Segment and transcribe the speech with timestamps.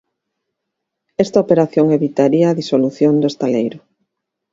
[1.25, 3.79] Esta operación evitaría a disolución do estaleiro.